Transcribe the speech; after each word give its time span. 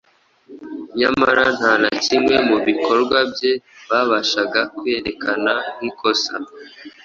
nyamara 0.97 1.43
nta 1.57 1.71
na 1.83 1.91
kimwe 2.03 2.35
mu 2.49 2.57
bikorwa 2.67 3.17
bye 3.31 3.51
babashaga 3.89 4.61
kwerekana 4.77 5.53
nk’ikosa. 5.75 6.33